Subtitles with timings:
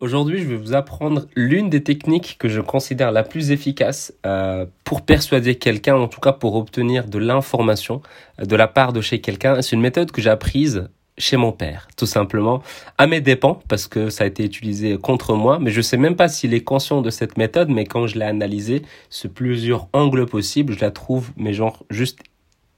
[0.00, 4.64] Aujourd'hui, je vais vous apprendre l'une des techniques que je considère la plus efficace euh,
[4.82, 8.00] pour persuader quelqu'un, en tout cas pour obtenir de l'information
[8.40, 9.60] euh, de la part de chez quelqu'un.
[9.60, 12.62] C'est une méthode que j'ai apprise chez mon père, tout simplement,
[12.96, 16.16] à mes dépens, parce que ça a été utilisé contre moi, mais je sais même
[16.16, 18.80] pas s'il est conscient de cette méthode, mais quand je l'ai analysée,
[19.10, 22.20] sur plusieurs angles possibles, je la trouve, mais genre, juste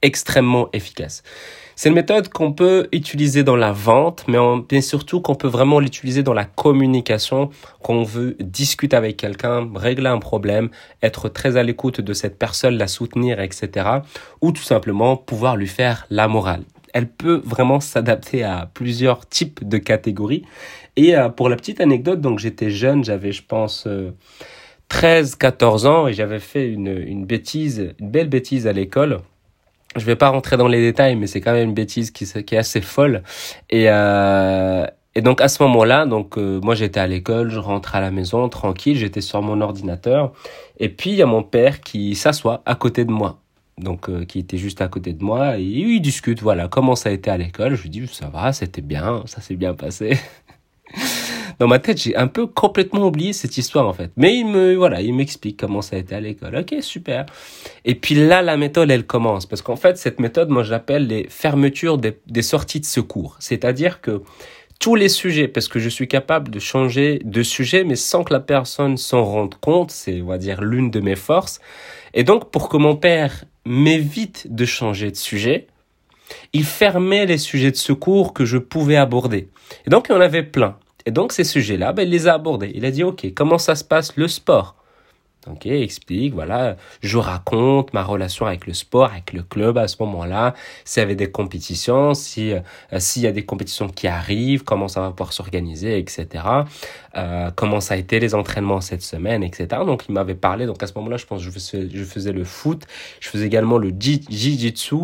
[0.03, 1.23] extrêmement efficace.
[1.75, 4.37] C'est une méthode qu'on peut utiliser dans la vente, mais,
[4.69, 7.49] bien surtout qu'on peut vraiment l'utiliser dans la communication,
[7.81, 10.69] qu'on veut discuter avec quelqu'un, régler un problème,
[11.01, 13.87] être très à l'écoute de cette personne, la soutenir, etc.
[14.41, 16.61] Ou tout simplement pouvoir lui faire la morale.
[16.93, 20.43] Elle peut vraiment s'adapter à plusieurs types de catégories.
[20.95, 23.87] Et euh, pour la petite anecdote, donc j'étais jeune, j'avais je pense
[24.89, 29.21] 13, euh, 14 ans et j'avais fait une, une bêtise, une belle bêtise à l'école
[29.95, 32.57] je vais pas rentrer dans les détails, mais c'est quand même une bêtise qui, est
[32.57, 33.23] assez folle.
[33.69, 37.95] Et, euh, et donc à ce moment-là, donc euh, moi j'étais à l'école, je rentre
[37.95, 40.33] à la maison tranquille, j'étais sur mon ordinateur,
[40.79, 43.39] et puis il y a mon père qui s'assoit à côté de moi,
[43.77, 47.09] donc euh, qui était juste à côté de moi, et il discute, voilà, comment ça
[47.09, 47.75] a été à l'école.
[47.75, 50.17] Je lui dis ça va, c'était bien, ça s'est bien passé.
[51.63, 54.11] dans ma tête, j'ai un peu complètement oublié cette histoire en fait.
[54.17, 56.57] Mais il me voilà, il m'explique comment ça a été à l'école.
[56.57, 57.25] OK, super.
[57.85, 61.25] Et puis là la méthode elle commence parce qu'en fait cette méthode moi j'appelle les
[61.29, 63.37] fermetures des, des sorties de secours.
[63.39, 64.23] C'est-à-dire que
[64.77, 68.33] tous les sujets parce que je suis capable de changer de sujet mais sans que
[68.33, 71.61] la personne s'en rende compte, c'est on va dire l'une de mes forces.
[72.13, 75.67] Et donc pour que mon père m'évite de changer de sujet,
[76.51, 79.47] il fermait les sujets de secours que je pouvais aborder.
[79.85, 80.77] Et donc, il y en avait plein.
[81.05, 82.71] Et donc ces sujets-là, ben, il les a abordés.
[82.75, 84.75] Il a dit, OK, comment ça se passe le sport?
[85.47, 89.97] Ok, explique, voilà, je raconte ma relation avec le sport, avec le club à ce
[89.99, 90.53] moment-là,
[90.85, 92.59] s'il y avait des compétitions, si euh,
[92.97, 96.45] s'il y a des compétitions qui arrivent, comment ça va pouvoir s'organiser, etc.
[97.15, 99.67] Euh, comment ça a été les entraînements cette semaine, etc.
[99.85, 102.83] Donc il m'avait parlé, donc à ce moment-là, je pense que je faisais, le foot,
[103.19, 104.95] je faisais également le jiu-jitsu.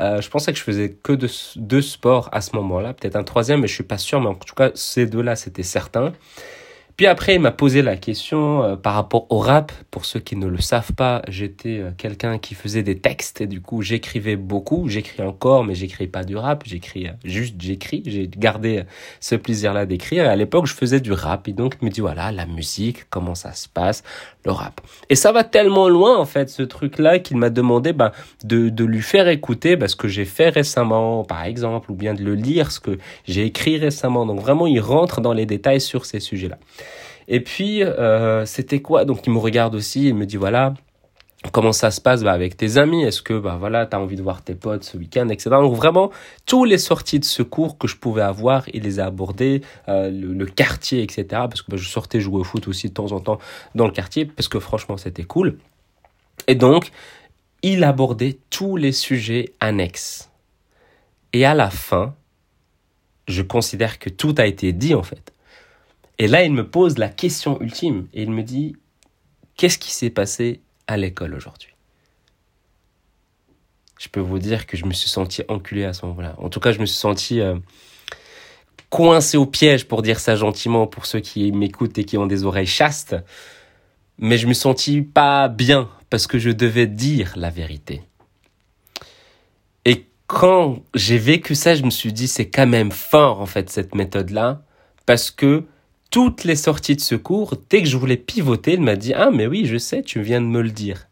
[0.00, 3.24] Euh, je pensais que je faisais que deux, deux sports à ce moment-là, peut-être un
[3.24, 6.12] troisième, mais je suis pas sûr, mais en tout cas ces deux-là, c'était certain.
[6.98, 9.70] Puis après, il m'a posé la question euh, par rapport au rap.
[9.92, 13.46] Pour ceux qui ne le savent pas, j'étais euh, quelqu'un qui faisait des textes et
[13.46, 14.88] du coup, j'écrivais beaucoup.
[14.88, 16.64] J'écris encore, mais j'écris pas du rap.
[16.66, 18.02] J'écris euh, juste, j'écris.
[18.04, 18.82] J'ai gardé
[19.20, 20.24] ce plaisir-là d'écrire.
[20.24, 21.46] Et à l'époque, je faisais du rap.
[21.46, 24.02] Et donc, il me dit, voilà, la musique, comment ça se passe,
[24.44, 24.80] le rap.
[25.08, 28.10] Et ça va tellement loin, en fait, ce truc-là, qu'il m'a demandé ben,
[28.42, 32.14] de, de lui faire écouter ben, ce que j'ai fait récemment, par exemple, ou bien
[32.14, 34.26] de le lire, ce que j'ai écrit récemment.
[34.26, 36.58] Donc, vraiment, il rentre dans les détails sur ces sujets-là.
[37.28, 39.04] Et puis, euh, c'était quoi?
[39.04, 40.74] Donc, il me regarde aussi, il me dit, voilà,
[41.52, 43.04] comment ça se passe bah, avec tes amis?
[43.04, 45.50] Est-ce que bah voilà, tu as envie de voir tes potes ce week-end, etc.
[45.50, 46.10] Donc vraiment,
[46.46, 50.46] tous les sorties de secours que je pouvais avoir, il les a abordées, euh, le,
[50.46, 51.24] quartier, etc.
[51.30, 53.38] Parce que bah, je sortais jouer au foot aussi de temps en temps
[53.74, 55.58] dans le quartier, parce que franchement, c'était cool.
[56.46, 56.90] Et donc,
[57.62, 60.30] il abordait tous les sujets annexes.
[61.32, 62.14] Et à la fin,
[63.26, 65.32] je considère que tout a été dit en fait.
[66.18, 68.76] Et là, il me pose la question ultime et il me dit,
[69.56, 71.74] qu'est-ce qui s'est passé à l'école aujourd'hui?
[73.98, 76.34] Je peux vous dire que je me suis senti enculé à ce moment-là.
[76.38, 77.56] En tout cas, je me suis senti euh,
[78.90, 82.44] coincé au piège, pour dire ça gentiment, pour ceux qui m'écoutent et qui ont des
[82.44, 83.16] oreilles chastes.
[84.18, 88.02] Mais je me sentis pas bien parce que je devais dire la vérité.
[89.84, 93.70] Et quand j'ai vécu ça, je me suis dit, c'est quand même fort, en fait,
[93.70, 94.62] cette méthode-là,
[95.06, 95.64] parce que
[96.10, 99.46] toutes les sorties de secours, dès que je voulais pivoter, il m'a dit Ah, mais
[99.46, 101.08] oui, je sais, tu viens de me le dire.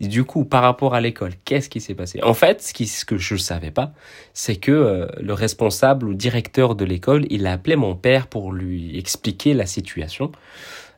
[0.00, 2.20] Du coup, par rapport à l'école, qu'est-ce qui s'est passé?
[2.22, 3.92] En fait, ce, qui, ce que je ne savais pas,
[4.32, 8.52] c'est que euh, le responsable ou directeur de l'école, il a appelé mon père pour
[8.52, 10.30] lui expliquer la situation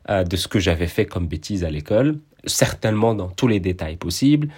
[0.09, 3.97] euh, de ce que j'avais fait comme bêtise à l'école, certainement dans tous les détails
[3.97, 4.49] possibles.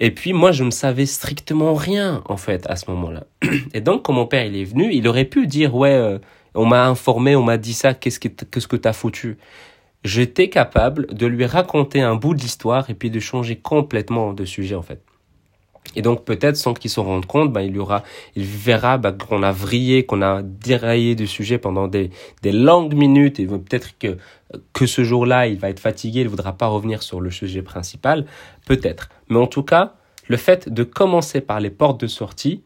[0.00, 3.26] Et puis moi, je ne savais strictement rien, en fait, à ce moment-là.
[3.74, 6.18] Et donc, quand mon père il est venu, il aurait pu dire, ouais, euh,
[6.54, 9.38] on m'a informé, on m'a dit ça, qu'est-ce que, qu'est-ce que t'as foutu
[10.04, 14.44] J'étais capable de lui raconter un bout de l'histoire et puis de changer complètement de
[14.44, 15.02] sujet en fait.
[15.96, 18.02] Et donc peut-être sans qu'il se rende compte, ben, il y aura,
[18.36, 22.10] il verra ben, qu'on a vrillé, qu'on a déraillé du sujet pendant des,
[22.42, 24.18] des longues minutes et peut-être que
[24.72, 28.26] que ce jour-là il va être fatigué, il voudra pas revenir sur le sujet principal,
[28.66, 29.08] peut-être.
[29.28, 29.94] Mais en tout cas,
[30.26, 32.62] le fait de commencer par les portes de sortie,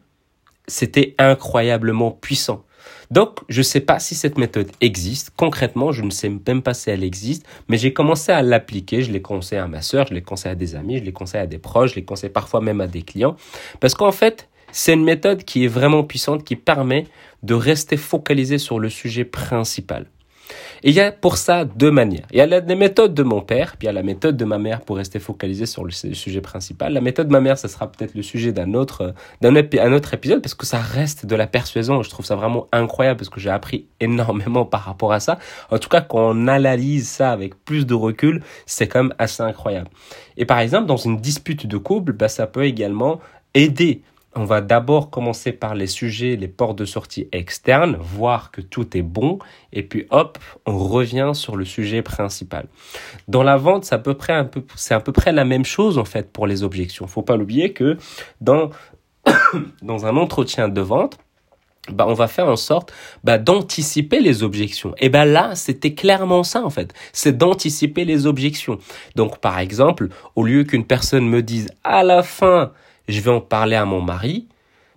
[0.66, 2.64] c'était incroyablement puissant.
[3.10, 5.32] Donc, je ne sais pas si cette méthode existe.
[5.36, 9.02] Concrètement, je ne sais même pas si elle existe, mais j'ai commencé à l'appliquer.
[9.02, 11.42] Je l'ai conseillé à ma sœur, je l'ai conseillé à des amis, je l'ai conseillé
[11.42, 13.36] à des proches, je l'ai conseillé parfois même à des clients.
[13.80, 17.06] Parce qu'en fait, c'est une méthode qui est vraiment puissante, qui permet
[17.42, 20.06] de rester focalisé sur le sujet principal.
[20.84, 22.26] Et il y a pour ça deux manières.
[22.32, 24.36] Il y a la, les méthodes de mon père, puis il y a la méthode
[24.36, 26.92] de ma mère pour rester focalisé sur le, sujet principal.
[26.92, 30.14] La méthode de ma mère, ça sera peut-être le sujet d'un autre, d'un un autre
[30.14, 32.02] épisode parce que ça reste de la persuasion.
[32.02, 35.38] Je trouve ça vraiment incroyable parce que j'ai appris énormément par rapport à ça.
[35.70, 39.42] En tout cas, quand on analyse ça avec plus de recul, c'est quand même assez
[39.42, 39.88] incroyable.
[40.36, 43.20] Et par exemple, dans une dispute de couple, bah, ça peut également
[43.54, 44.02] aider
[44.34, 48.96] on va d'abord commencer par les sujets, les portes de sortie externes, voir que tout
[48.96, 49.38] est bon,
[49.72, 52.66] et puis hop, on revient sur le sujet principal.
[53.28, 55.64] Dans la vente, c'est à peu près un peu, c'est à peu près la même
[55.64, 57.06] chose en fait pour les objections.
[57.06, 57.96] Faut pas l'oublier que
[58.40, 58.70] dans
[59.82, 61.18] dans un entretien de vente,
[61.90, 62.92] bah, on va faire en sorte
[63.24, 64.94] bah, d'anticiper les objections.
[64.98, 66.94] Et ben là, c'était clairement ça en fait.
[67.12, 68.78] C'est d'anticiper les objections.
[69.16, 72.72] Donc par exemple, au lieu qu'une personne me dise à la fin,
[73.08, 74.46] je vais en parler à mon mari,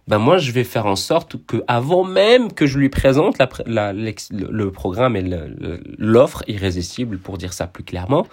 [0.08, 4.70] ben moi je vais faire en sorte que avant même que je lui présente le
[4.70, 5.24] programme et
[5.98, 8.28] l'offre irrésistible pour dire ça plus clairement,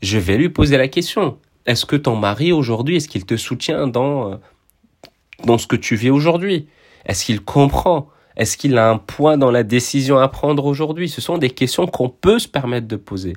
[0.00, 1.38] je vais lui poser la question.
[1.66, 4.36] Est-ce que ton mari aujourd'hui, est-ce qu'il te soutient dans, euh,
[5.44, 6.66] dans ce que tu vis aujourd'hui?
[7.06, 8.08] Est-ce qu'il comprend?
[8.36, 11.08] Est-ce qu'il a un point dans la décision à prendre aujourd'hui?
[11.08, 13.34] Ce sont des questions qu'on peut se permettre de poser.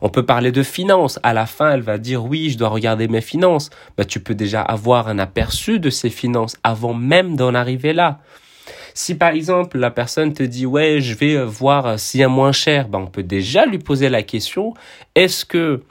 [0.00, 1.18] On peut parler de finances.
[1.22, 3.70] À la fin, elle va dire oui, je dois regarder mes finances.
[3.96, 8.18] Bah, tu peux déjà avoir un aperçu de ces finances avant même d'en arriver là.
[8.94, 12.52] Si par exemple la personne te dit ouais, je vais voir s'il y a moins
[12.52, 14.74] cher, bah, on peut déjà lui poser la question
[15.14, 15.82] est-ce que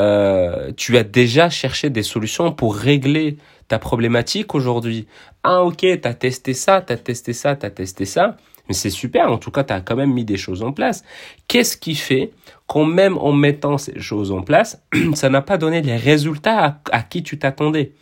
[0.00, 3.36] euh, tu as déjà cherché des solutions pour régler
[3.70, 5.06] ta problématique aujourd'hui.
[5.44, 8.36] Ah ok, tu as testé ça, tu as testé ça, tu as testé ça.
[8.66, 11.04] Mais c'est super, en tout cas, tu as quand même mis des choses en place.
[11.46, 12.32] Qu'est-ce qui fait
[12.66, 14.82] qu'en même en mettant ces choses en place,
[15.14, 17.92] ça n'a pas donné les résultats à, qui tu t'attendais?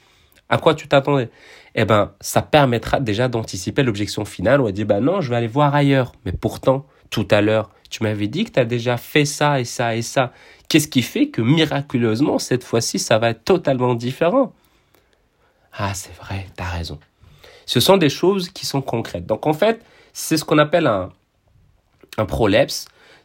[0.49, 1.29] À quoi tu t'attendais?
[1.75, 4.63] Eh ben, ça permettra déjà d'anticiper l'objection finale.
[4.63, 6.13] On va dire, bah non, je vais aller voir ailleurs.
[6.25, 9.65] Mais pourtant, tout à l'heure, tu m'avais dit que tu as déjà fait ça et
[9.65, 10.33] ça et ça.
[10.71, 14.55] Qu'est-ce qui fait que miraculeusement, cette fois-ci, ça va être totalement différent?
[15.79, 16.99] Ah, c'est vrai, t'as raison.
[17.65, 19.27] Ce sont des choses qui sont concrètes.
[19.27, 21.11] Donc en fait, c'est ce qu'on appelle un,
[22.19, 22.27] un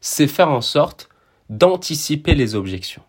[0.02, 1.10] c'est faire en sorte
[1.50, 3.02] d'anticiper les objections.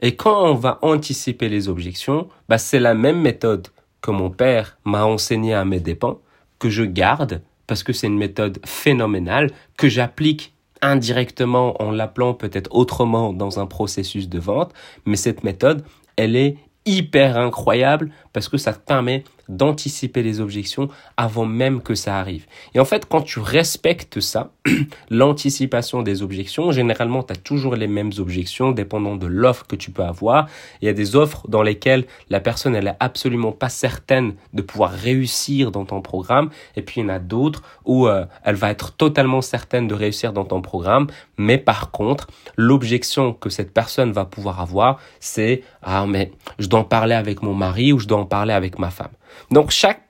[0.00, 3.68] Et quand on va anticiper les objections, bah c'est la même méthode
[4.00, 6.20] que mon père m'a enseigné à mes dépens,
[6.58, 12.72] que je garde, parce que c'est une méthode phénoménale, que j'applique indirectement en l'appelant peut-être
[12.72, 14.72] autrement dans un processus de vente,
[15.06, 15.84] mais cette méthode,
[16.16, 21.94] elle est hyper incroyable parce que ça te permet d'anticiper les objections avant même que
[21.94, 22.46] ça arrive.
[22.74, 24.50] Et en fait, quand tu respectes ça,
[25.10, 29.90] l'anticipation des objections, généralement, tu as toujours les mêmes objections dépendant de l'offre que tu
[29.90, 30.48] peux avoir.
[30.82, 34.62] Il y a des offres dans lesquelles la personne, elle est absolument pas certaine de
[34.62, 36.50] pouvoir réussir dans ton programme.
[36.76, 39.94] Et puis, il y en a d'autres où euh, elle va être totalement certaine de
[39.94, 41.06] réussir dans ton programme.
[41.36, 46.80] Mais par contre, l'objection que cette personne va pouvoir avoir, c'est, ah, mais je dois
[46.80, 49.08] en parler avec mon mari ou je dois en parler avec ma femme.
[49.50, 50.02] Donc chaque,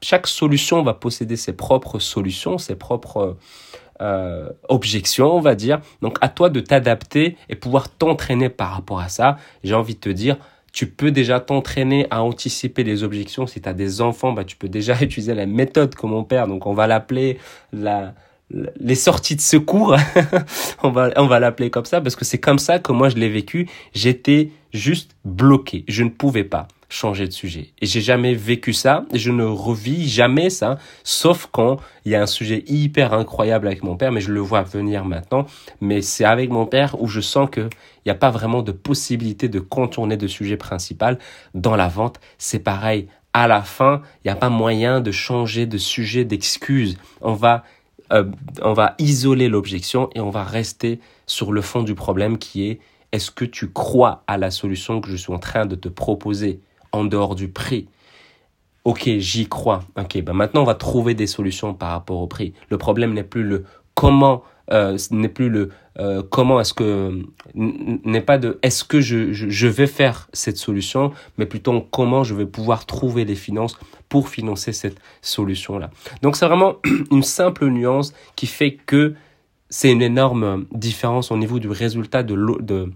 [0.00, 3.36] chaque, solution va posséder ses propres solutions, ses propres
[4.00, 5.80] euh, objections, on va dire.
[6.02, 9.36] Donc à toi de t'adapter et pouvoir t'entraîner par rapport à ça.
[9.64, 10.36] J'ai envie de te dire,
[10.72, 13.46] tu peux déjà t'entraîner à anticiper les objections.
[13.46, 16.46] Si tu as des enfants, bah, tu peux déjà utiliser la méthode que mon père,
[16.46, 17.38] donc on va l'appeler
[17.72, 18.14] la,
[18.50, 19.96] les sorties de secours,
[20.82, 23.16] on va, on va l'appeler comme ça, parce que c'est comme ça que moi je
[23.16, 23.68] l'ai vécu.
[23.92, 25.84] J'étais juste bloqué.
[25.88, 27.72] Je ne pouvais pas changer de sujet.
[27.80, 32.14] Et j'ai jamais vécu ça, et je ne revis jamais ça, sauf quand il y
[32.14, 35.46] a un sujet hyper incroyable avec mon père, mais je le vois venir maintenant.
[35.80, 38.72] Mais c'est avec mon père où je sens que il n'y a pas vraiment de
[38.72, 41.18] possibilité de contourner de sujet principal.
[41.54, 43.06] Dans la vente, c'est pareil.
[43.32, 46.98] À la fin, il n'y a pas moyen de changer de sujet, d'excuse.
[47.20, 47.64] On va
[48.12, 48.24] euh,
[48.62, 52.80] on va isoler l'objection et on va rester sur le fond du problème qui est
[53.12, 56.60] est-ce que tu crois à la solution que je suis en train de te proposer?
[56.92, 57.88] En dehors du prix
[58.84, 59.84] Ok, j'y crois.
[59.98, 62.54] Ok, ben maintenant on va trouver des solutions par rapport au prix.
[62.70, 64.42] Le problème n'est plus le comment,
[64.72, 65.68] euh, n'est plus le
[65.98, 67.22] euh, comment est-ce que
[67.54, 72.34] n'est pas de est-ce que je, je, vais faire cette solution, mais plutôt comment je
[72.34, 73.78] vais pouvoir trouver les finances
[74.08, 75.90] pour financer cette solution là.
[76.22, 76.76] Donc c'est vraiment
[77.10, 79.14] une simple nuance qui fait que
[79.68, 82.90] c'est une énorme différence au niveau du résultat de, de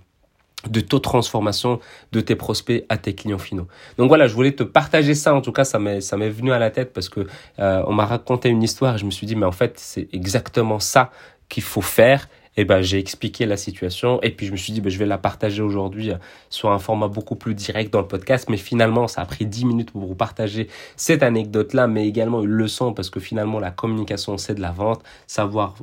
[0.69, 1.81] de taux de transformation
[2.13, 3.67] de tes prospects à tes clients finaux.
[3.99, 5.35] Donc voilà, je voulais te partager ça.
[5.35, 7.27] En tout cas, ça m'est ça m'est venu à la tête parce que
[7.59, 10.09] euh, on m'a raconté une histoire et je me suis dit mais en fait c'est
[10.13, 11.11] exactement ça
[11.49, 12.29] qu'il faut faire.
[12.57, 15.07] Et ben j'ai expliqué la situation et puis je me suis dit ben, je vais
[15.07, 16.17] la partager aujourd'hui euh,
[16.51, 18.49] sur un format beaucoup plus direct dans le podcast.
[18.49, 22.43] Mais finalement ça a pris 10 minutes pour vous partager cette anecdote là, mais également
[22.43, 25.75] une leçon parce que finalement la communication c'est de la vente, savoir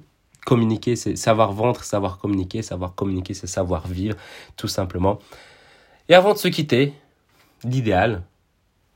[0.45, 4.17] communiquer, c'est savoir vendre, savoir communiquer, savoir communiquer, c'est savoir vivre,
[4.57, 5.19] tout simplement.
[6.09, 6.93] Et avant de se quitter,
[7.63, 8.23] l'idéal,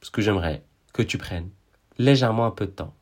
[0.01, 1.49] ce que j'aimerais que tu prennes
[1.97, 2.93] légèrement un peu de temps.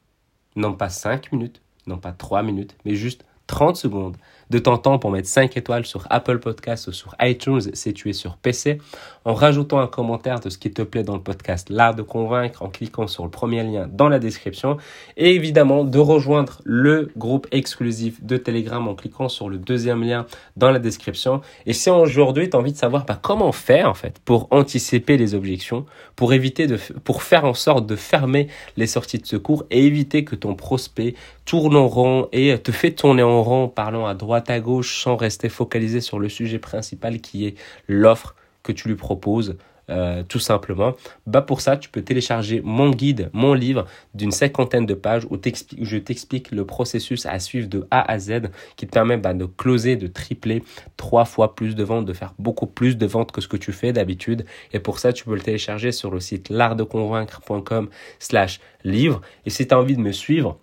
[0.55, 4.17] Non pas 5 minutes, non pas 3 minutes, mais juste 30 secondes
[4.49, 8.09] de ton temps pour mettre 5 étoiles sur Apple Podcasts ou sur iTunes si tu
[8.09, 8.79] es sur PC,
[9.25, 12.61] en rajoutant un commentaire de ce qui te plaît dans le podcast L'Art de Convaincre
[12.61, 14.77] en cliquant sur le premier lien dans la description
[15.17, 20.25] et évidemment de rejoindre le groupe exclusif de Telegram en cliquant sur le deuxième lien
[20.57, 21.41] dans la description.
[21.65, 25.17] Et si aujourd'hui tu as envie de savoir bah, comment faire en fait pour anticiper
[25.17, 25.85] les objections,
[26.15, 28.47] pour éviter de, pour faire en sorte de fermer
[28.77, 32.91] les sorties de secours et éviter que ton prospect tourne en rond et te fait
[32.91, 37.19] tourner en rond parlant à droite à gauche sans rester focalisé sur le sujet principal
[37.21, 37.55] qui est
[37.87, 39.55] l'offre que tu lui proposes.
[39.89, 40.95] Euh, tout simplement,
[41.27, 45.37] bah pour ça, tu peux télécharger mon guide, mon livre d'une cinquantaine de pages où,
[45.81, 48.43] je t'explique le processus à suivre de A à Z
[48.77, 50.63] qui te permet bah, de closer, de tripler
[50.95, 53.73] trois fois plus de ventes, de faire beaucoup plus de ventes que ce que tu
[53.73, 54.45] fais d'habitude.
[54.71, 59.21] Et pour ça, tu peux le télécharger sur le site l'artdeconvaincre.com slash livre.
[59.45, 60.57] Et si tu as envie de me suivre,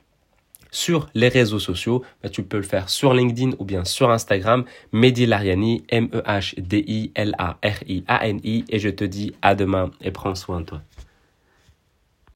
[0.70, 4.64] sur les réseaux sociaux, bah, tu peux le faire sur LinkedIn ou bien sur Instagram,
[4.92, 10.82] Mehdi Lariani, M-E-H-D-I-L-A-R-I-A-N-I, et je te dis à demain et prends soin de toi.